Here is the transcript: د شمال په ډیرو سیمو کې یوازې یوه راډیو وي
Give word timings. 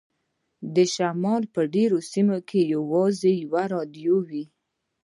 د 0.75 0.77
شمال 0.95 1.43
په 1.53 1.61
ډیرو 1.73 1.99
سیمو 2.11 2.37
کې 2.49 2.59
یوازې 2.75 3.31
یوه 3.43 3.63
راډیو 3.73 4.15
وي 4.29 4.43